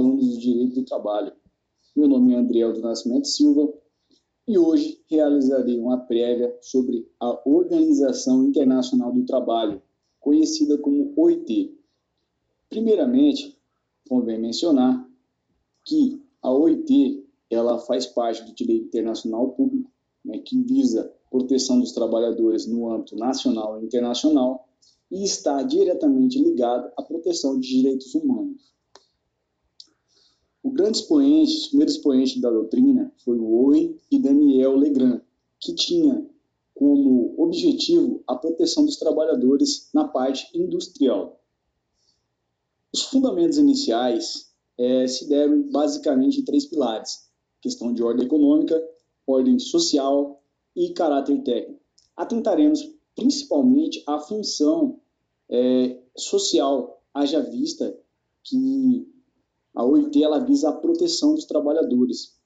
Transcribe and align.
Alunos 0.00 0.34
do 0.34 0.40
Direito 0.40 0.76
do 0.76 0.84
Trabalho. 0.86 1.30
Meu 1.94 2.08
nome 2.08 2.32
é 2.32 2.38
Andriel 2.38 2.72
do 2.72 2.80
Nascimento 2.80 3.28
Silva 3.28 3.70
e 4.48 4.58
hoje 4.58 4.98
realizarei 5.10 5.78
uma 5.78 5.98
prévia 5.98 6.56
sobre 6.62 7.06
a 7.20 7.38
Organização 7.46 8.46
Internacional 8.46 9.12
do 9.12 9.26
Trabalho, 9.26 9.82
conhecida 10.18 10.78
como 10.78 11.12
OIT. 11.14 11.78
Primeiramente, 12.70 13.58
convém 14.08 14.40
mencionar 14.40 15.06
que 15.84 16.18
a 16.40 16.50
OIT 16.50 17.22
ela 17.50 17.78
faz 17.80 18.06
parte 18.06 18.42
do 18.44 18.54
direito 18.54 18.86
internacional 18.86 19.50
público, 19.50 19.92
né, 20.24 20.38
que 20.38 20.62
visa 20.62 21.12
proteção 21.30 21.78
dos 21.78 21.92
trabalhadores 21.92 22.66
no 22.66 22.90
âmbito 22.90 23.16
nacional 23.16 23.78
e 23.78 23.84
internacional 23.84 24.66
e 25.10 25.22
está 25.22 25.62
diretamente 25.62 26.42
ligada 26.42 26.90
à 26.96 27.02
proteção 27.02 27.60
de 27.60 27.68
direitos 27.68 28.14
humanos. 28.14 28.70
O 30.62 30.70
grande 30.70 30.98
expoente, 30.98 31.66
o 31.66 31.68
primeiro 31.68 31.90
expoente 31.90 32.40
da 32.40 32.50
doutrina 32.50 33.12
foi 33.24 33.38
o 33.38 33.50
Owen 33.50 33.98
e 34.10 34.18
Daniel 34.18 34.76
Legrand, 34.76 35.20
que 35.58 35.74
tinha 35.74 36.26
como 36.74 37.34
objetivo 37.38 38.22
a 38.26 38.36
proteção 38.36 38.84
dos 38.84 38.96
trabalhadores 38.96 39.88
na 39.92 40.06
parte 40.06 40.46
industrial. 40.54 41.40
Os 42.92 43.02
fundamentos 43.02 43.58
iniciais 43.58 44.50
é, 44.78 45.06
se 45.06 45.28
deram 45.28 45.62
basicamente 45.70 46.40
em 46.40 46.44
três 46.44 46.66
pilares: 46.66 47.28
questão 47.60 47.92
de 47.92 48.02
ordem 48.02 48.26
econômica, 48.26 48.82
ordem 49.26 49.58
social 49.58 50.42
e 50.74 50.90
caráter 50.92 51.42
técnico. 51.42 51.80
Atentaremos 52.16 52.80
principalmente 53.14 54.02
à 54.06 54.18
função 54.18 55.00
é, 55.48 56.00
social, 56.16 57.02
haja 57.12 57.40
vista 57.40 57.96
que 58.42 59.06
a 59.74 59.84
OIT 59.84 60.22
ela 60.22 60.38
visa 60.38 60.68
a 60.68 60.72
proteção 60.72 61.34
dos 61.34 61.44
trabalhadores. 61.44 62.38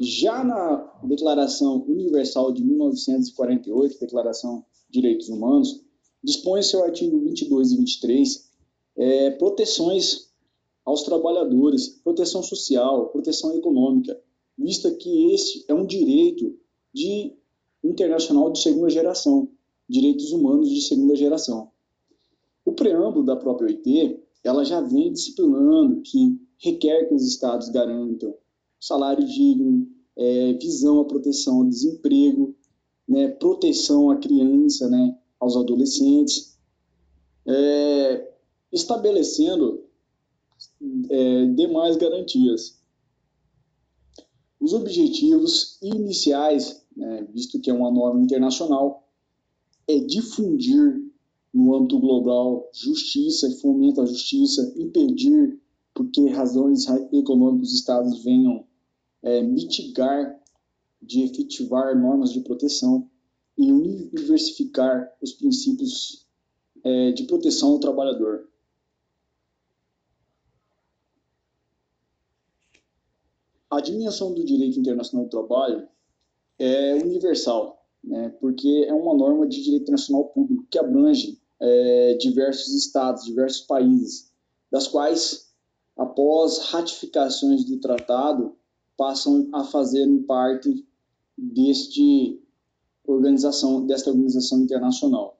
Já 0.00 0.42
na 0.42 0.76
Declaração 1.04 1.84
Universal 1.86 2.52
de 2.52 2.64
1948, 2.64 4.00
Declaração 4.00 4.64
de 4.90 5.00
Direitos 5.00 5.28
Humanos, 5.28 5.84
dispõe 6.22 6.62
seu 6.62 6.82
artigo 6.82 7.18
22 7.20 7.72
e 7.72 7.76
23 7.76 8.50
é, 8.96 9.30
proteções 9.32 10.30
aos 10.84 11.02
trabalhadores, 11.02 11.88
proteção 12.02 12.42
social, 12.42 13.08
proteção 13.10 13.54
econômica, 13.56 14.20
vista 14.58 14.90
que 14.90 15.32
esse 15.32 15.64
é 15.68 15.74
um 15.74 15.86
direito 15.86 16.56
de 16.92 17.32
internacional 17.82 18.50
de 18.50 18.60
segunda 18.60 18.90
geração, 18.90 19.48
direitos 19.88 20.32
humanos 20.32 20.70
de 20.70 20.80
segunda 20.82 21.16
geração. 21.16 21.70
O 22.64 22.72
preâmbulo 22.72 23.24
da 23.24 23.36
própria 23.36 23.68
OIT 23.68 24.20
ela 24.44 24.64
já 24.64 24.80
vem 24.80 25.12
disciplinando 25.12 26.02
que 26.02 26.40
requer 26.58 27.06
que 27.06 27.14
os 27.14 27.26
estados 27.26 27.68
garantam 27.68 28.34
salário 28.80 29.24
digno, 29.24 29.88
é, 30.16 30.54
visão 30.54 31.00
à 31.00 31.04
proteção 31.04 31.58
ao 31.58 31.64
desemprego, 31.64 32.54
né, 33.08 33.28
proteção 33.28 34.10
à 34.10 34.16
criança, 34.16 34.88
né, 34.88 35.16
aos 35.38 35.56
adolescentes, 35.56 36.58
é, 37.46 38.32
estabelecendo 38.72 39.84
é, 41.08 41.46
demais 41.46 41.96
garantias. 41.96 42.80
Os 44.60 44.72
objetivos 44.72 45.78
iniciais, 45.82 46.84
né, 46.96 47.26
visto 47.32 47.60
que 47.60 47.70
é 47.70 47.74
uma 47.74 47.90
norma 47.90 48.22
internacional, 48.22 49.08
é 49.88 49.98
difundir 49.98 51.11
no 51.52 51.76
âmbito 51.76 51.98
global 51.98 52.68
justiça 52.72 53.48
e 53.48 53.60
fomenta 53.60 54.02
a 54.02 54.06
justiça, 54.06 54.72
impedir 54.76 55.60
porque 55.94 56.26
razões 56.28 56.86
econômicas 57.12 57.68
os 57.68 57.74
estados 57.74 58.24
venham 58.24 58.66
é, 59.22 59.42
mitigar 59.42 60.40
de 61.00 61.22
efetivar 61.22 61.98
normas 61.98 62.32
de 62.32 62.40
proteção 62.40 63.10
e 63.58 63.70
diversificar 64.14 65.12
os 65.20 65.32
princípios 65.32 66.26
é, 66.82 67.12
de 67.12 67.24
proteção 67.24 67.72
ao 67.72 67.80
trabalhador. 67.80 68.48
A 73.70 73.80
dimensão 73.80 74.34
do 74.34 74.44
direito 74.44 74.78
internacional 74.78 75.26
do 75.26 75.30
trabalho 75.30 75.88
é 76.58 76.94
universal, 76.94 77.86
né, 78.02 78.28
porque 78.40 78.84
é 78.86 78.92
uma 78.92 79.14
norma 79.14 79.46
de 79.46 79.62
direito 79.62 79.82
internacional 79.82 80.26
público 80.26 80.66
que 80.70 80.78
abrange 80.78 81.41
é, 81.62 82.14
diversos 82.14 82.74
estados, 82.74 83.24
diversos 83.24 83.62
países, 83.62 84.32
das 84.70 84.88
quais, 84.88 85.52
após 85.96 86.58
ratificações 86.70 87.64
do 87.64 87.78
tratado, 87.78 88.56
passam 88.96 89.48
a 89.52 89.62
fazer 89.62 90.06
parte 90.26 90.84
deste 91.38 92.40
organização, 93.06 93.86
desta 93.86 94.10
organização 94.10 94.60
internacional. 94.60 95.38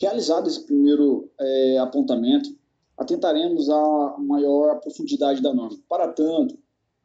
Realizado 0.00 0.48
esse 0.48 0.64
primeiro 0.64 1.30
é, 1.38 1.78
apontamento, 1.78 2.50
atentaremos 2.96 3.68
à 3.68 4.16
maior 4.18 4.80
profundidade 4.80 5.42
da 5.42 5.52
norma. 5.52 5.78
Para 5.88 6.08
tanto, 6.08 6.58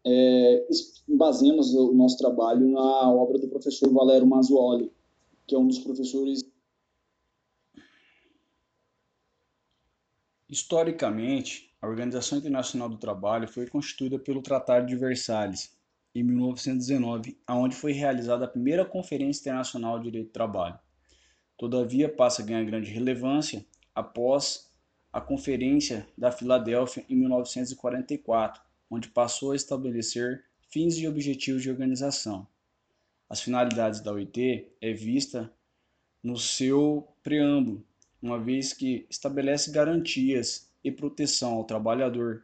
é, 0.06 0.68
o 1.10 1.94
nosso 1.94 2.18
trabalho 2.18 2.68
na 2.70 3.12
obra 3.12 3.38
do 3.38 3.50
professor 3.50 3.92
Valério 3.92 4.28
Mazzuoli, 4.28 4.92
que 5.46 5.56
é 5.56 5.60
um 5.60 5.68
dos 5.68 5.80
professores 5.80 6.45
Historicamente, 10.56 11.70
a 11.82 11.86
Organização 11.86 12.38
Internacional 12.38 12.88
do 12.88 12.96
Trabalho 12.96 13.46
foi 13.46 13.68
constituída 13.68 14.18
pelo 14.18 14.42
Tratado 14.42 14.88
de 14.88 14.96
Versalhes, 14.96 15.78
em 16.16 16.24
1919, 16.24 17.38
aonde 17.46 17.76
foi 17.76 17.92
realizada 17.92 18.46
a 18.46 18.48
primeira 18.48 18.86
Conferência 18.86 19.42
Internacional 19.42 19.98
de 19.98 20.06
Direito 20.06 20.28
do 20.28 20.32
Trabalho. 20.32 20.80
Todavia, 21.58 22.08
passa 22.08 22.42
a 22.42 22.46
ganhar 22.46 22.64
grande 22.64 22.90
relevância 22.90 23.66
após 23.94 24.74
a 25.12 25.20
Conferência 25.20 26.08
da 26.18 26.32
Filadélfia 26.32 27.04
em 27.10 27.18
1944, 27.18 28.64
onde 28.90 29.10
passou 29.10 29.52
a 29.52 29.58
estabelecer 29.58 30.46
fins 30.70 30.98
e 30.98 31.06
objetivos 31.06 31.64
de 31.64 31.70
organização. 31.70 32.48
As 33.30 33.42
finalidades 33.42 34.00
da 34.00 34.14
OIT 34.14 34.72
é 34.80 34.94
vista 34.94 35.54
no 36.24 36.38
seu 36.38 37.14
preâmbulo, 37.22 37.86
uma 38.26 38.40
vez 38.40 38.74
que 38.74 39.06
estabelece 39.08 39.72
garantias 39.72 40.68
e 40.84 40.92
proteção 40.92 41.54
ao 41.54 41.64
trabalhador 41.64 42.44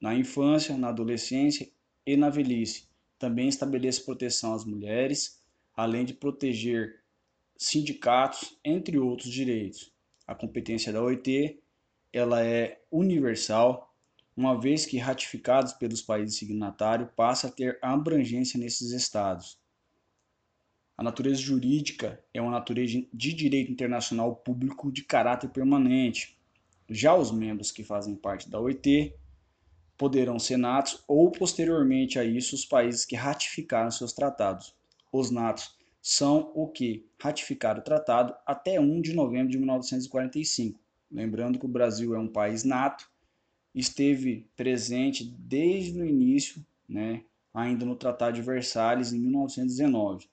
na 0.00 0.14
infância, 0.14 0.78
na 0.78 0.90
adolescência 0.90 1.68
e 2.06 2.16
na 2.16 2.30
velhice. 2.30 2.86
Também 3.18 3.48
estabelece 3.48 4.04
proteção 4.04 4.54
às 4.54 4.64
mulheres, 4.64 5.42
além 5.76 6.04
de 6.04 6.14
proteger 6.14 7.00
sindicatos, 7.56 8.56
entre 8.64 8.96
outros 8.96 9.28
direitos. 9.28 9.92
A 10.24 10.36
competência 10.36 10.92
da 10.92 11.02
OIT 11.02 11.58
ela 12.12 12.44
é 12.44 12.80
universal, 12.88 13.92
uma 14.36 14.58
vez 14.58 14.86
que 14.86 14.98
ratificados 14.98 15.72
pelos 15.72 16.00
países 16.00 16.38
signatários, 16.38 17.10
passa 17.16 17.48
a 17.48 17.50
ter 17.50 17.76
abrangência 17.82 18.58
nesses 18.58 18.92
estados. 18.92 19.58
A 20.98 21.02
natureza 21.04 21.40
jurídica 21.40 22.20
é 22.34 22.42
uma 22.42 22.50
natureza 22.50 23.00
de 23.14 23.32
direito 23.32 23.70
internacional 23.70 24.34
público 24.34 24.90
de 24.90 25.04
caráter 25.04 25.48
permanente. 25.48 26.36
Já 26.90 27.14
os 27.14 27.30
membros 27.30 27.70
que 27.70 27.84
fazem 27.84 28.16
parte 28.16 28.50
da 28.50 28.58
OIT 28.58 29.14
poderão 29.96 30.40
ser 30.40 30.56
natos 30.56 31.04
ou, 31.06 31.30
posteriormente 31.30 32.18
a 32.18 32.24
isso, 32.24 32.56
os 32.56 32.66
países 32.66 33.04
que 33.04 33.14
ratificaram 33.14 33.92
seus 33.92 34.12
tratados. 34.12 34.74
Os 35.12 35.30
natos 35.30 35.72
são 36.02 36.50
o 36.52 36.66
que 36.66 37.06
ratificaram 37.22 37.78
o 37.78 37.84
tratado 37.84 38.34
até 38.44 38.80
1 38.80 39.00
de 39.00 39.12
novembro 39.12 39.52
de 39.52 39.58
1945. 39.58 40.80
Lembrando 41.08 41.60
que 41.60 41.64
o 41.64 41.68
Brasil 41.68 42.12
é 42.16 42.18
um 42.18 42.26
país 42.26 42.64
nato, 42.64 43.08
esteve 43.72 44.50
presente 44.56 45.22
desde 45.24 46.00
o 46.00 46.04
início, 46.04 46.66
né, 46.88 47.22
ainda 47.54 47.86
no 47.86 47.94
Tratado 47.94 48.34
de 48.34 48.42
Versalhes, 48.42 49.12
em 49.12 49.20
1919 49.20 50.26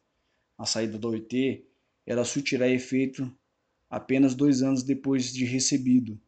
a 0.58 0.66
saída 0.66 0.98
da 0.98 1.08
OIT, 1.08 1.66
ela 2.06 2.24
surtirá 2.24 2.68
efeito 2.68 3.32
apenas 3.90 4.36
dois 4.36 4.62
anos 4.62 4.84
depois 4.84 5.34
de 5.34 5.46
recebido, 5.46 6.20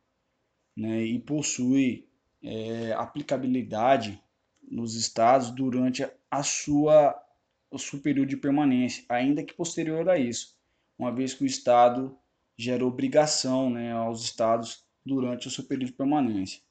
né, 0.76 1.04
e 1.04 1.20
possui 1.20 2.08
é, 2.42 2.94
aplicabilidade 2.94 4.22
nos 4.70 4.96
estados 4.96 5.50
durante 5.52 6.08
a 6.30 6.44
sua 6.44 7.24
o 7.70 7.78
seu 7.78 8.00
período 8.00 8.30
de 8.30 8.38
permanência, 8.38 9.04
ainda 9.10 9.44
que 9.44 9.54
posterior 9.54 10.08
a 10.10 10.18
isso, 10.18 10.56
uma 10.98 11.12
vez 11.12 11.34
que 11.34 11.44
o 11.44 11.46
estado 11.46 12.18
gera 12.58 12.86
obrigação 12.86 13.70
né, 13.70 13.92
aos 13.92 14.24
estados 14.24 14.86
durante 15.06 15.48
o 15.48 15.52
seu 15.52 15.66
período 15.66 15.92
de 15.92 15.98
permanência. 15.98 16.62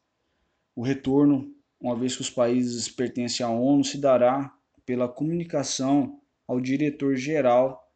O 0.75 0.83
retorno, 0.83 1.55
uma 1.81 1.95
vez 1.95 2.17
que 2.17 2.23
os 2.23 2.31
países 2.31 2.89
pertencem 2.89 3.45
à 3.45 3.51
ONU, 3.51 3.85
se 3.85 3.99
dará 3.99 4.55
pela 4.87 5.09
comunicação 5.09 6.21
ao 6.47 6.61
diretor-geral 6.61 7.91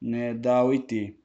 né, 0.00 0.34
da 0.34 0.64
OIT. 0.64 1.18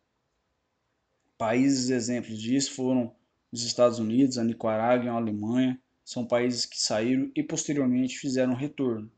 Países 1.37 1.89
exemplos 1.89 2.39
disso 2.39 2.73
foram 2.73 3.15
os 3.51 3.63
Estados 3.63 3.99
Unidos, 3.99 4.37
a 4.37 4.43
Nicarágua, 4.43 5.11
a 5.11 5.15
Alemanha, 5.15 5.79
são 6.03 6.25
países 6.25 6.65
que 6.65 6.79
saíram 6.79 7.31
e 7.35 7.41
posteriormente 7.41 8.17
fizeram 8.17 8.53
retorno. 8.53 9.11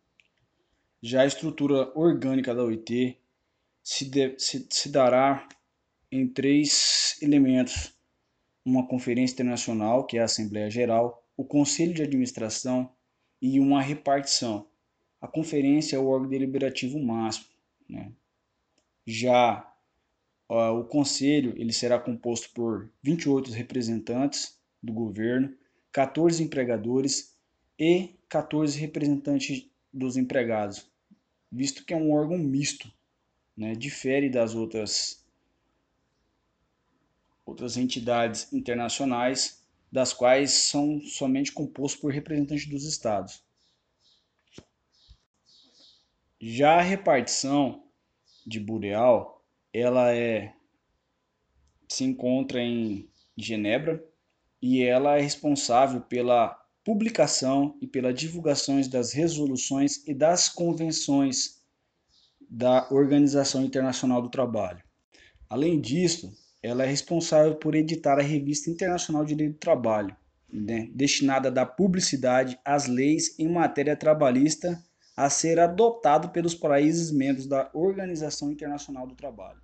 Já 1.01 1.21
a 1.21 1.25
estrutura 1.25 1.92
orgânica 1.98 2.56
da 2.56 2.63
OIT 2.63 3.18
se, 3.83 4.06
de, 4.06 4.38
se, 4.39 4.68
se 4.69 4.89
dará 4.89 5.48
em 6.12 6.27
três 6.27 7.18
elementos: 7.21 7.94
uma 8.65 8.88
conferência 8.88 9.33
internacional, 9.33 10.06
que 10.06 10.18
é 10.18 10.21
a 10.21 10.25
Assembleia 10.25 10.69
Geral, 10.69 11.24
o 11.36 11.44
Conselho 11.44 11.94
de 11.94 12.03
Administração 12.03 12.92
e 13.42 13.60
uma 13.60 13.81
repartição. 13.81 14.68
A 15.27 15.29
conferência 15.29 15.97
é 15.97 16.00
o 16.00 16.07
órgão 16.07 16.29
deliberativo 16.29 16.97
máximo. 16.97 17.47
Né? 17.89 18.13
Já 19.06 19.69
o 20.50 20.85
conselho 20.85 21.53
ele 21.57 21.74
será 21.74 22.00
composto 22.00 22.50
por 22.53 22.89
28 23.03 23.51
representantes 23.51 24.57
do 24.81 24.94
governo, 24.94 25.53
14 25.91 26.41
empregadores 26.41 27.38
e 27.77 28.15
14 28.29 28.79
representantes 28.79 29.69
dos 29.91 30.15
empregados, 30.15 30.89
visto 31.51 31.83
que 31.83 31.94
é 31.94 31.97
um 31.97 32.13
órgão 32.13 32.38
misto, 32.38 32.89
né? 33.56 33.75
difere 33.75 34.29
das 34.29 34.56
outras 34.56 35.25
outras 37.45 37.75
entidades 37.75 38.51
internacionais, 38.53 39.62
das 39.91 40.13
quais 40.13 40.51
são 40.51 41.01
somente 41.01 41.51
compostos 41.51 42.00
por 42.00 42.13
representantes 42.13 42.65
dos 42.68 42.85
estados. 42.85 43.45
Já 46.39 46.78
a 46.78 46.81
repartição 46.81 47.84
de 48.45 48.60
Bureal, 48.60 49.44
ela 49.74 50.13
é 50.13 50.54
se 51.89 52.04
encontra 52.04 52.62
em 52.62 53.10
Genebra 53.36 54.04
e 54.62 54.84
ela 54.84 55.18
é 55.18 55.22
responsável 55.22 56.01
pela 56.01 56.50
publicação 56.84 57.75
e 57.81 57.88
pela 57.88 58.13
divulgação 58.13 58.80
das 58.89 59.13
resoluções 59.13 60.06
e 60.07 60.13
das 60.13 60.48
convenções 60.48 61.62
da 62.50 62.88
Organização 62.92 63.63
Internacional 63.63 64.22
do 64.22 64.30
Trabalho. 64.30 64.84
Além 65.50 65.81
disso, 65.81 66.31
ela 66.62 66.84
é 66.84 66.88
responsável 66.88 67.56
por 67.56 67.74
editar 67.74 68.19
a 68.19 68.24
Revista 68.24 68.69
Internacional 68.69 69.25
de 69.25 69.36
Direito 69.36 69.54
do 69.54 69.60
Trabalho, 69.60 70.16
né, 70.51 70.89
destinada 70.94 71.51
dar 71.51 71.66
publicidade 71.66 72.60
às 72.63 72.86
leis 72.86 73.38
em 73.39 73.48
matéria 73.48 73.95
trabalhista 73.95 74.81
a 75.18 75.31
ser 75.31 75.60
adotado 75.60 76.30
pelos 76.30 76.54
países 76.54 77.10
membros 77.10 77.48
da 77.48 77.72
Organização 77.74 78.52
Internacional 78.52 79.08
do 79.08 79.16
Trabalho. 79.16 79.60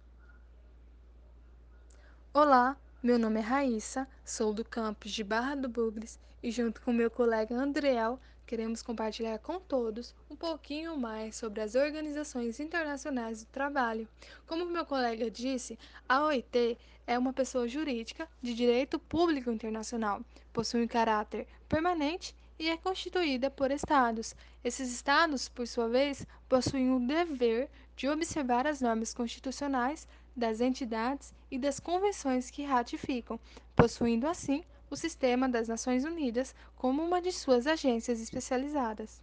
Olá, 2.33 2.75
meu 3.03 3.19
nome 3.19 3.39
é 3.39 3.43
Raíssa, 3.43 4.07
sou 4.25 4.51
do 4.51 4.65
campus 4.65 5.11
de 5.11 5.23
Barra 5.23 5.53
do 5.53 5.69
Bugres 5.69 6.19
e 6.41 6.49
junto 6.49 6.81
com 6.81 6.91
meu 6.91 7.11
colega 7.11 7.53
Andriel 7.53 8.19
queremos 8.47 8.81
compartilhar 8.81 9.37
com 9.37 9.59
todos 9.59 10.15
um 10.27 10.35
pouquinho 10.35 10.97
mais 10.97 11.35
sobre 11.35 11.61
as 11.61 11.75
organizações 11.75 12.59
internacionais 12.59 13.43
do 13.43 13.51
trabalho. 13.51 14.07
Como 14.47 14.65
meu 14.65 14.87
colega 14.87 15.29
disse, 15.29 15.77
a 16.09 16.25
OIT 16.25 16.79
é 17.05 17.15
uma 17.15 17.31
pessoa 17.31 17.67
jurídica 17.67 18.27
de 18.41 18.55
direito 18.55 18.97
público 18.97 19.51
internacional, 19.51 20.21
possui 20.51 20.83
um 20.83 20.87
caráter 20.87 21.45
permanente 21.69 22.35
e 22.63 22.69
é 22.69 22.77
constituída 22.77 23.51
por 23.51 23.71
estados. 23.71 24.33
Esses 24.63 24.89
estados, 24.89 25.49
por 25.49 25.67
sua 25.67 25.89
vez, 25.89 26.25
possuem 26.47 26.95
o 26.95 26.99
dever 27.05 27.69
de 27.93 28.07
observar 28.07 28.65
as 28.65 28.79
normas 28.79 29.13
constitucionais 29.13 30.07
das 30.33 30.61
entidades 30.61 31.33
e 31.51 31.59
das 31.59 31.77
convenções 31.77 32.49
que 32.49 32.63
ratificam, 32.63 33.37
possuindo 33.75 34.25
assim 34.27 34.63
o 34.89 34.95
sistema 34.95 35.49
das 35.49 35.67
Nações 35.67 36.05
Unidas 36.05 36.55
como 36.77 37.03
uma 37.03 37.21
de 37.21 37.33
suas 37.33 37.67
agências 37.67 38.21
especializadas. 38.21 39.21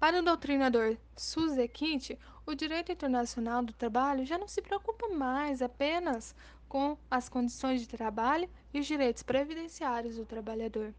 Para 0.00 0.20
o 0.20 0.22
doutrinador 0.22 0.96
Suze 1.14 1.68
Kint, 1.68 2.16
o 2.46 2.54
direito 2.54 2.92
internacional 2.92 3.62
do 3.62 3.74
trabalho 3.74 4.24
já 4.24 4.38
não 4.38 4.48
se 4.48 4.62
preocupa 4.62 5.08
mais 5.08 5.60
apenas 5.60 6.34
com 6.66 6.96
as 7.10 7.28
condições 7.28 7.82
de 7.82 7.88
trabalho 7.88 8.48
e 8.72 8.80
os 8.80 8.86
direitos 8.86 9.22
previdenciários 9.22 10.16
do 10.16 10.24
trabalhador. 10.24 10.94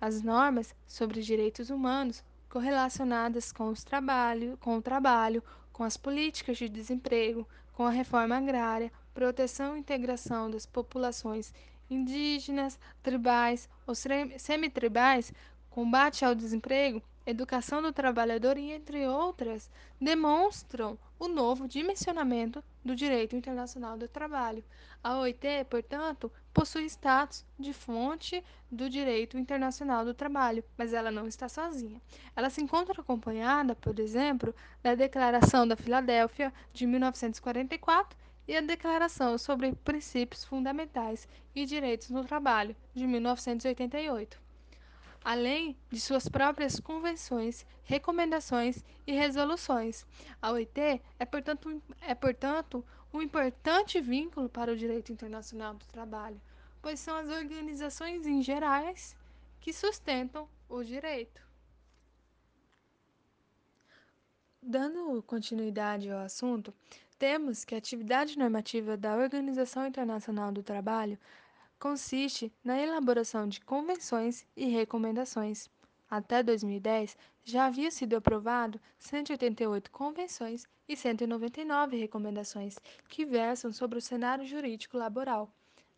As 0.00 0.22
normas 0.22 0.74
sobre 0.86 1.20
direitos 1.20 1.68
humanos 1.68 2.24
correlacionadas 2.48 3.52
com, 3.52 3.68
os 3.68 3.84
trabalho, 3.84 4.56
com 4.58 4.78
o 4.78 4.82
trabalho, 4.82 5.44
com 5.72 5.84
as 5.84 5.96
políticas 5.96 6.56
de 6.56 6.68
desemprego, 6.68 7.46
com 7.74 7.84
a 7.84 7.90
reforma 7.90 8.36
agrária, 8.36 8.90
proteção 9.12 9.76
e 9.76 9.80
integração 9.80 10.50
das 10.50 10.64
populações 10.64 11.52
indígenas, 11.90 12.78
tribais 13.02 13.68
ou 13.86 13.94
semitribais, 13.94 15.32
combate 15.68 16.24
ao 16.24 16.34
desemprego, 16.34 17.02
educação 17.30 17.80
do 17.80 17.92
trabalhador 17.92 18.58
e 18.58 18.72
entre 18.72 19.06
outras, 19.06 19.70
demonstram 20.00 20.98
o 21.18 21.28
novo 21.28 21.68
dimensionamento 21.68 22.62
do 22.84 22.94
direito 22.94 23.36
internacional 23.36 23.96
do 23.96 24.08
trabalho. 24.08 24.64
A 25.02 25.16
OIT, 25.18 25.64
portanto, 25.70 26.30
possui 26.52 26.84
status 26.84 27.44
de 27.58 27.72
fonte 27.72 28.42
do 28.70 28.90
direito 28.90 29.38
internacional 29.38 30.04
do 30.04 30.12
trabalho, 30.12 30.64
mas 30.76 30.92
ela 30.92 31.10
não 31.10 31.26
está 31.26 31.48
sozinha. 31.48 32.00
Ela 32.34 32.50
se 32.50 32.62
encontra 32.62 33.00
acompanhada, 33.00 33.74
por 33.74 33.98
exemplo, 33.98 34.54
da 34.82 34.94
Declaração 34.94 35.66
da 35.66 35.76
Filadélfia 35.76 36.52
de 36.72 36.86
1944 36.86 38.18
e 38.48 38.56
a 38.56 38.60
Declaração 38.60 39.38
sobre 39.38 39.72
Princípios 39.72 40.44
Fundamentais 40.44 41.28
e 41.54 41.64
Direitos 41.64 42.10
no 42.10 42.24
Trabalho 42.24 42.74
de 42.94 43.06
1988 43.06 44.49
além 45.24 45.76
de 45.90 46.00
suas 46.00 46.28
próprias 46.28 46.80
convenções, 46.80 47.66
recomendações 47.84 48.82
e 49.06 49.12
resoluções. 49.12 50.06
A 50.40 50.52
OIT 50.52 51.00
é, 51.18 51.24
portanto, 51.24 51.82
é, 52.00 52.14
portanto, 52.14 52.84
um 53.12 53.20
importante 53.20 54.00
vínculo 54.00 54.48
para 54.48 54.72
o 54.72 54.76
direito 54.76 55.12
internacional 55.12 55.74
do 55.74 55.84
trabalho, 55.86 56.40
pois 56.80 57.00
são 57.00 57.16
as 57.16 57.28
organizações 57.28 58.26
em 58.26 58.42
gerais 58.42 59.16
que 59.60 59.72
sustentam 59.72 60.48
o 60.68 60.82
direito. 60.82 61.42
Dando 64.62 65.22
continuidade 65.22 66.10
ao 66.10 66.20
assunto, 66.20 66.72
temos 67.18 67.64
que 67.64 67.74
a 67.74 67.78
atividade 67.78 68.38
normativa 68.38 68.96
da 68.96 69.16
Organização 69.16 69.86
Internacional 69.86 70.52
do 70.52 70.62
Trabalho 70.62 71.18
consiste 71.80 72.52
na 72.62 72.78
elaboração 72.78 73.48
de 73.48 73.58
convenções 73.62 74.46
e 74.54 74.66
recomendações. 74.66 75.70
Até 76.10 76.42
2010, 76.42 77.16
já 77.42 77.64
havia 77.64 77.90
sido 77.90 78.16
aprovado 78.16 78.78
188 78.98 79.90
convenções 79.90 80.66
e 80.86 80.94
199 80.94 81.96
recomendações 81.96 82.76
que 83.08 83.24
versam 83.24 83.72
sobre 83.72 83.98
o 83.98 84.02
cenário 84.02 84.44
jurídico 84.44 84.98
laboral. 84.98 85.50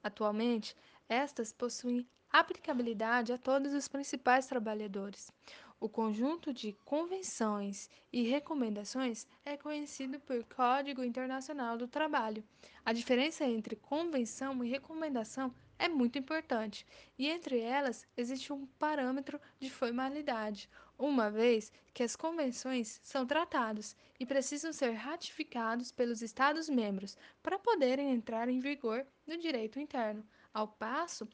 Atualmente, 0.04 0.76
estas 1.08 1.52
possuem 1.52 2.06
aplicabilidade 2.30 3.32
a 3.32 3.38
todos 3.38 3.74
os 3.74 3.88
principais 3.88 4.46
trabalhadores. 4.46 5.32
O 5.80 5.88
conjunto 5.88 6.54
de 6.54 6.76
convenções 6.84 7.90
e 8.12 8.22
recomendações 8.22 9.26
é 9.44 9.56
conhecido 9.56 10.20
por 10.20 10.44
Código 10.44 11.02
Internacional 11.02 11.76
do 11.76 11.88
Trabalho. 11.88 12.44
A 12.84 12.92
diferença 12.92 13.44
entre 13.44 13.74
convenção 13.74 14.62
e 14.62 14.68
recomendação 14.68 15.52
é 15.82 15.88
muito 15.88 16.16
importante, 16.16 16.86
e 17.18 17.28
entre 17.28 17.58
elas 17.58 18.06
existe 18.16 18.52
um 18.52 18.66
parâmetro 18.78 19.40
de 19.58 19.68
formalidade, 19.68 20.70
uma 20.96 21.28
vez 21.28 21.72
que 21.92 22.04
as 22.04 22.14
convenções 22.14 23.00
são 23.02 23.26
tratados 23.26 23.96
e 24.20 24.24
precisam 24.24 24.72
ser 24.72 24.92
ratificados 24.92 25.90
pelos 25.90 26.22
Estados-membros 26.22 27.16
para 27.42 27.58
poderem 27.58 28.12
entrar 28.12 28.48
em 28.48 28.60
vigor 28.60 29.04
no 29.26 29.36
direito 29.36 29.80
interno, 29.80 30.24
ao 30.54 30.68
passo 30.68 31.28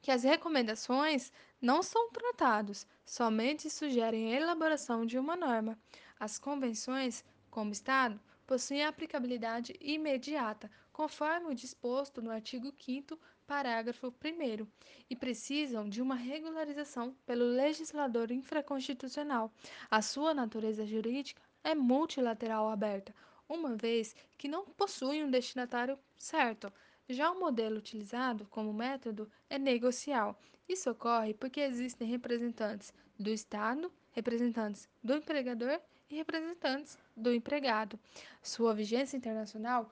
que 0.00 0.10
as 0.10 0.22
recomendações 0.22 1.30
não 1.60 1.82
são 1.82 2.10
tratados, 2.10 2.86
somente 3.04 3.68
sugerem 3.68 4.32
a 4.32 4.40
elaboração 4.40 5.04
de 5.04 5.18
uma 5.18 5.36
norma. 5.36 5.78
As 6.18 6.38
convenções, 6.38 7.22
como 7.50 7.72
Estado, 7.72 8.18
possuem 8.46 8.86
aplicabilidade 8.86 9.76
imediata, 9.80 10.70
conforme 10.94 11.48
o 11.48 11.54
disposto 11.54 12.22
no 12.22 12.30
artigo 12.30 12.72
5 12.78 13.18
parágrafo 13.46 14.08
1 14.08 14.66
e 15.08 15.14
precisam 15.16 15.88
de 15.88 16.02
uma 16.02 16.14
regularização 16.14 17.14
pelo 17.24 17.44
legislador 17.44 18.30
infraconstitucional. 18.30 19.52
A 19.90 20.02
sua 20.02 20.34
natureza 20.34 20.84
jurídica 20.84 21.40
é 21.62 21.74
multilateral 21.74 22.68
aberta, 22.68 23.14
uma 23.48 23.76
vez 23.76 24.14
que 24.36 24.48
não 24.48 24.64
possui 24.64 25.22
um 25.22 25.30
destinatário 25.30 25.98
certo. 26.16 26.72
Já 27.08 27.30
o 27.30 27.38
modelo 27.38 27.78
utilizado 27.78 28.46
como 28.50 28.72
método 28.72 29.30
é 29.48 29.58
negocial. 29.58 30.38
Isso 30.68 30.90
ocorre 30.90 31.32
porque 31.32 31.60
existem 31.60 32.08
representantes 32.08 32.92
do 33.18 33.30
Estado, 33.30 33.92
representantes 34.12 34.88
do 35.02 35.14
empregador 35.14 35.80
e 36.10 36.16
representantes 36.16 36.98
do 37.16 37.32
empregado. 37.32 37.98
Sua 38.42 38.74
vigência 38.74 39.16
internacional 39.16 39.90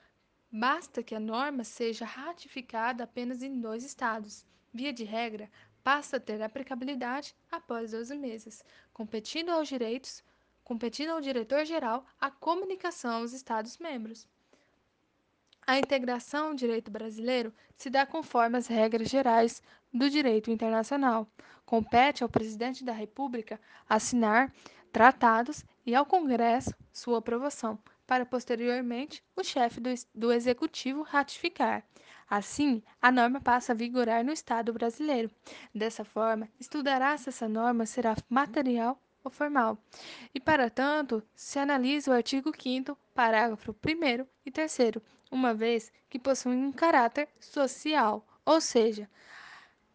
Basta 0.56 1.02
que 1.02 1.16
a 1.16 1.18
norma 1.18 1.64
seja 1.64 2.04
ratificada 2.04 3.02
apenas 3.02 3.42
em 3.42 3.58
dois 3.58 3.82
estados. 3.82 4.46
Via 4.72 4.92
de 4.92 5.02
regra, 5.02 5.50
passa 5.82 6.16
a 6.16 6.20
ter 6.20 6.40
aplicabilidade 6.40 7.34
após 7.50 7.90
12 7.90 8.16
meses, 8.16 8.64
competindo 8.92 9.50
aos 9.50 9.66
direitos, 9.66 10.22
competindo 10.62 11.10
ao 11.10 11.20
diretor-geral 11.20 12.06
a 12.20 12.30
comunicação 12.30 13.16
aos 13.16 13.32
Estados-membros. 13.32 14.28
A 15.66 15.76
integração 15.76 16.50
ao 16.50 16.54
direito 16.54 16.88
brasileiro 16.88 17.52
se 17.76 17.90
dá 17.90 18.06
conforme 18.06 18.56
as 18.56 18.68
regras 18.68 19.08
gerais 19.08 19.60
do 19.92 20.08
direito 20.08 20.52
internacional. 20.52 21.26
Compete 21.66 22.22
ao 22.22 22.28
presidente 22.28 22.84
da 22.84 22.92
República 22.92 23.60
assinar 23.88 24.54
tratados 24.92 25.64
e 25.84 25.96
ao 25.96 26.06
Congresso 26.06 26.72
sua 26.92 27.18
aprovação, 27.18 27.76
para 28.06 28.26
posteriormente 28.26 29.22
o 29.36 29.42
chefe 29.42 29.80
do, 29.80 29.90
do 30.14 30.32
executivo 30.32 31.02
ratificar. 31.02 31.84
Assim, 32.28 32.82
a 33.00 33.12
norma 33.12 33.40
passa 33.40 33.72
a 33.72 33.74
vigorar 33.74 34.24
no 34.24 34.32
Estado 34.32 34.72
brasileiro. 34.72 35.30
Dessa 35.74 36.04
forma, 36.04 36.48
estudará 36.58 37.16
se 37.16 37.28
essa 37.28 37.48
norma 37.48 37.86
será 37.86 38.16
material 38.28 39.00
ou 39.22 39.30
formal. 39.30 39.78
E, 40.34 40.40
para 40.40 40.70
tanto, 40.70 41.22
se 41.34 41.58
analisa 41.58 42.10
o 42.10 42.14
artigo 42.14 42.52
5 42.56 42.96
parágrafo 43.14 43.72
1 43.72 44.26
e 44.44 44.50
3 44.50 44.78
uma 45.30 45.54
vez 45.54 45.92
que 46.08 46.18
possuem 46.18 46.64
um 46.64 46.72
caráter 46.72 47.28
social, 47.40 48.24
ou 48.44 48.60
seja, 48.60 49.08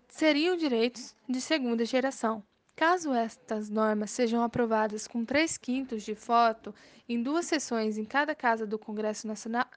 seriam 0.07 0.57
direitos 0.57 1.15
de 1.27 1.39
segunda 1.39 1.85
geração. 1.85 2.43
Caso 2.79 3.13
estas 3.13 3.69
normas 3.69 4.09
sejam 4.09 4.41
aprovadas 4.41 5.05
com 5.05 5.25
3 5.25 5.57
quintos 5.57 6.01
de 6.01 6.13
voto 6.13 6.74
em 7.09 7.21
duas 7.21 7.45
sessões 7.45 7.98
em 7.98 8.05
cada 8.05 8.33
casa 8.33 8.65
do 8.65 8.79
Congresso 8.79 9.27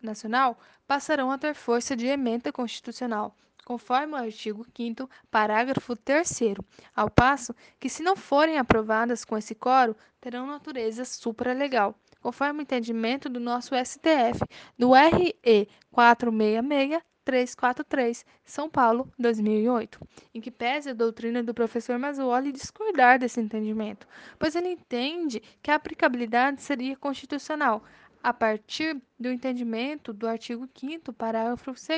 Nacional, 0.00 0.56
passarão 0.86 1.28
a 1.32 1.36
ter 1.36 1.52
força 1.52 1.96
de 1.96 2.06
emenda 2.06 2.52
constitucional, 2.52 3.34
conforme 3.64 4.12
o 4.12 4.16
artigo 4.16 4.64
5 4.76 5.10
parágrafo 5.32 5.96
3 5.96 6.54
ao 6.94 7.10
passo 7.10 7.52
que, 7.80 7.88
se 7.88 8.04
não 8.04 8.14
forem 8.14 8.56
aprovadas 8.56 9.24
com 9.24 9.36
esse 9.36 9.56
coro, 9.56 9.96
terão 10.20 10.46
natureza 10.46 11.04
supralegal, 11.04 11.96
conforme 12.20 12.60
o 12.60 12.62
entendimento 12.62 13.28
do 13.28 13.40
nosso 13.40 13.74
STF, 13.74 14.44
do 14.78 14.92
RE 14.92 15.68
466 15.90 17.02
343, 17.24 18.26
São 18.44 18.68
Paulo, 18.68 19.10
2008, 19.18 20.00
em 20.34 20.40
que 20.40 20.50
pese 20.50 20.90
a 20.90 20.94
doutrina 20.94 21.42
do 21.42 21.54
professor 21.54 21.98
Mazzoli 21.98 22.52
discordar 22.52 23.18
desse 23.18 23.40
entendimento, 23.40 24.06
pois 24.38 24.56
ele 24.56 24.68
entende 24.68 25.42
que 25.62 25.70
a 25.70 25.76
aplicabilidade 25.76 26.62
seria 26.62 26.96
constitucional, 26.96 27.82
a 28.22 28.32
partir 28.32 29.00
do 29.18 29.28
entendimento 29.30 30.12
do 30.12 30.28
artigo 30.28 30.68
5 30.74 31.12
parágrafo 31.12 31.72
2 31.72 31.88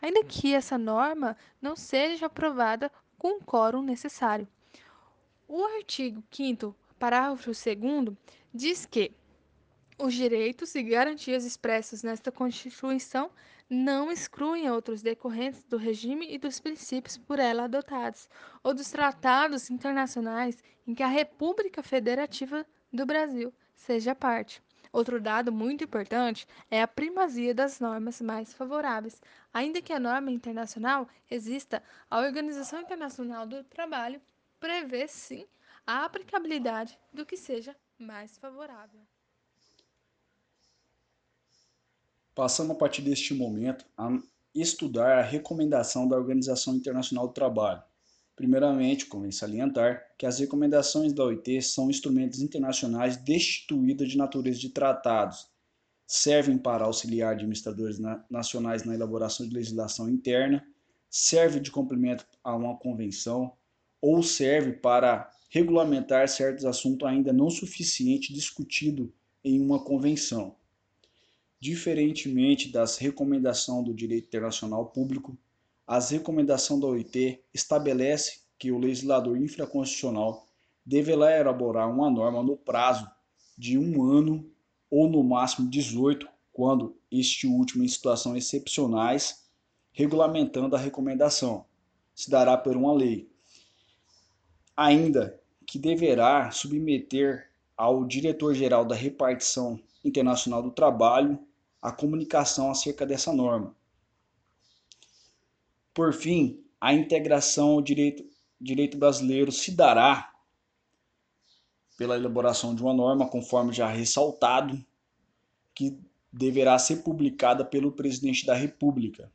ainda 0.00 0.24
que 0.24 0.54
essa 0.54 0.78
norma 0.78 1.36
não 1.60 1.74
seja 1.74 2.26
aprovada 2.26 2.90
com 3.18 3.38
o 3.38 3.44
quórum 3.44 3.82
necessário. 3.82 4.46
O 5.48 5.64
artigo 5.64 6.22
5 6.30 6.74
parágrafo 6.98 7.50
2 7.50 8.16
diz 8.54 8.86
que 8.86 9.12
os 9.98 10.14
direitos 10.14 10.74
e 10.74 10.82
garantias 10.82 11.44
expressos 11.44 12.02
nesta 12.02 12.32
Constituição 12.32 13.30
não 13.70 14.10
excluem 14.10 14.68
outros 14.68 15.00
decorrentes 15.00 15.62
do 15.62 15.76
regime 15.76 16.26
e 16.28 16.38
dos 16.38 16.58
princípios 16.58 17.16
por 17.16 17.38
ela 17.38 17.64
adotados, 17.64 18.28
ou 18.64 18.74
dos 18.74 18.90
tratados 18.90 19.70
internacionais 19.70 20.60
em 20.84 20.92
que 20.92 21.04
a 21.04 21.06
República 21.06 21.80
Federativa 21.80 22.66
do 22.92 23.06
Brasil 23.06 23.54
seja 23.72 24.12
parte. 24.12 24.60
Outro 24.92 25.20
dado 25.20 25.52
muito 25.52 25.84
importante 25.84 26.48
é 26.68 26.82
a 26.82 26.88
primazia 26.88 27.54
das 27.54 27.78
normas 27.78 28.20
mais 28.20 28.52
favoráveis. 28.52 29.22
Ainda 29.54 29.80
que 29.80 29.92
a 29.92 30.00
norma 30.00 30.32
internacional 30.32 31.08
exista, 31.30 31.80
a 32.10 32.18
Organização 32.18 32.80
Internacional 32.80 33.46
do 33.46 33.62
Trabalho 33.62 34.20
prevê 34.58 35.06
sim 35.06 35.46
a 35.86 36.04
aplicabilidade 36.04 36.98
do 37.12 37.24
que 37.24 37.36
seja 37.36 37.76
mais 37.96 38.36
favorável. 38.36 39.00
Passamos 42.34 42.76
a 42.76 42.78
partir 42.78 43.02
deste 43.02 43.34
momento 43.34 43.84
a 43.96 44.18
estudar 44.54 45.18
a 45.18 45.22
recomendação 45.22 46.08
da 46.08 46.16
Organização 46.16 46.74
Internacional 46.74 47.28
do 47.28 47.34
Trabalho. 47.34 47.82
Primeiramente, 48.36 49.06
convém 49.06 49.30
salientar 49.30 50.02
que 50.16 50.24
as 50.24 50.38
recomendações 50.38 51.12
da 51.12 51.24
OIT 51.24 51.60
são 51.60 51.90
instrumentos 51.90 52.40
internacionais 52.40 53.16
destituídos 53.16 54.08
de 54.08 54.16
natureza 54.16 54.58
de 54.58 54.70
tratados, 54.70 55.48
servem 56.06 56.56
para 56.56 56.86
auxiliar 56.86 57.34
administradores 57.34 57.98
na 57.98 58.24
nacionais 58.30 58.84
na 58.84 58.94
elaboração 58.94 59.46
de 59.46 59.54
legislação 59.54 60.08
interna, 60.08 60.66
serve 61.10 61.60
de 61.60 61.70
complemento 61.70 62.26
a 62.42 62.56
uma 62.56 62.76
convenção 62.76 63.52
ou 64.00 64.22
serve 64.22 64.72
para 64.72 65.30
regulamentar 65.50 66.28
certos 66.28 66.64
assuntos 66.64 67.06
ainda 67.06 67.32
não 67.32 67.50
suficiente 67.50 68.32
discutido 68.32 69.12
em 69.44 69.60
uma 69.60 69.84
convenção. 69.84 70.56
Diferentemente 71.60 72.72
das 72.72 72.96
recomendações 72.96 73.84
do 73.84 73.92
direito 73.92 74.28
internacional 74.28 74.86
público, 74.86 75.36
as 75.86 76.08
recomendações 76.08 76.80
da 76.80 76.86
OIT 76.86 77.38
estabelece 77.52 78.40
que 78.58 78.72
o 78.72 78.78
legislador 78.78 79.36
infraconstitucional 79.36 80.46
deverá 80.86 81.36
elaborar 81.38 81.90
uma 81.90 82.10
norma 82.10 82.42
no 82.42 82.56
prazo 82.56 83.10
de 83.58 83.76
um 83.76 84.02
ano 84.02 84.50
ou 84.90 85.06
no 85.06 85.22
máximo 85.22 85.68
18, 85.68 86.26
quando 86.50 86.96
este 87.10 87.46
último 87.46 87.84
em 87.84 87.88
situações 87.88 88.44
excepcionais, 88.44 89.44
regulamentando 89.92 90.74
a 90.74 90.78
recomendação. 90.78 91.66
Se 92.14 92.30
dará 92.30 92.56
por 92.56 92.74
uma 92.76 92.94
lei. 92.94 93.30
Ainda 94.74 95.38
que 95.66 95.78
deverá 95.78 96.50
submeter 96.50 97.50
ao 97.76 98.04
diretor-geral 98.04 98.84
da 98.84 98.94
repartição 98.94 99.78
internacional 100.02 100.62
do 100.62 100.70
trabalho 100.70 101.38
a 101.80 101.90
comunicação 101.90 102.70
acerca 102.70 103.06
dessa 103.06 103.32
norma. 103.32 103.74
Por 105.94 106.12
fim, 106.12 106.64
a 106.80 106.94
integração 106.94 107.70
ao 107.70 107.82
direito, 107.82 108.24
direito 108.60 108.96
brasileiro 108.96 109.50
se 109.50 109.72
dará 109.72 110.32
pela 111.96 112.16
elaboração 112.16 112.74
de 112.74 112.82
uma 112.82 112.94
norma, 112.94 113.28
conforme 113.28 113.72
já 113.72 113.86
ressaltado, 113.86 114.82
que 115.74 115.98
deverá 116.32 116.78
ser 116.78 117.02
publicada 117.02 117.64
pelo 117.64 117.92
presidente 117.92 118.46
da 118.46 118.54
República. 118.54 119.30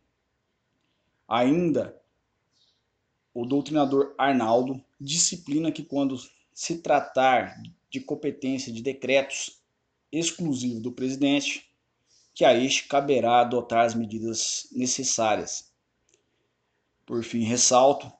Ainda, 1.27 1.99
o 3.33 3.45
doutrinador 3.45 4.15
Arnaldo 4.17 4.83
disciplina 4.99 5.71
que 5.71 5.83
quando 5.83 6.17
se 6.53 6.77
tratar 6.79 7.61
de 7.89 7.99
competência 7.99 8.71
de 8.71 8.81
decretos 8.81 9.61
exclusivos 10.11 10.81
do 10.81 10.91
presidente, 10.91 11.69
que 12.35 12.43
a 12.43 12.53
este 12.53 12.89
caberá 12.89 13.39
adotar 13.39 13.85
as 13.85 13.95
medidas 13.95 14.67
necessárias. 14.73 15.71
Por 17.05 17.23
fim, 17.23 17.43
ressalto 17.43 18.11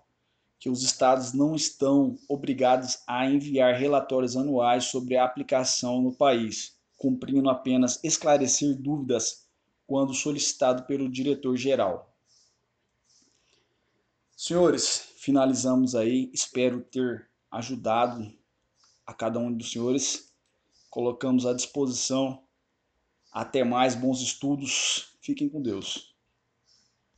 que 0.57 0.69
os 0.69 0.81
estados 0.84 1.34
não 1.34 1.53
estão 1.53 2.17
obrigados 2.29 3.00
a 3.05 3.29
enviar 3.29 3.75
relatórios 3.75 4.38
anuais 4.38 4.86
sobre 4.86 5.17
a 5.17 5.25
aplicação 5.25 6.01
no 6.01 6.15
país, 6.15 6.77
cumprindo 6.95 7.50
apenas 7.50 8.01
esclarecer 8.03 8.74
dúvidas 8.81 9.45
quando 9.86 10.13
solicitado 10.13 10.84
pelo 10.84 11.10
diretor-geral. 11.10 12.15
Senhores, 14.36 15.10
finalizamos 15.17 15.93
aí. 15.93 16.29
Espero 16.34 16.81
ter 16.81 17.29
ajudado 17.51 18.34
a 19.05 19.13
cada 19.13 19.39
um 19.39 19.51
dos 19.51 19.72
senhores. 19.72 20.34
Colocamos 20.89 21.45
à 21.45 21.53
disposição 21.53 22.45
até 23.36 23.65
mais, 23.65 23.96
bons 23.96 24.22
estudos. 24.22 25.18
Fiquem 25.20 25.50
com 25.50 25.62
Deus. 25.62 26.14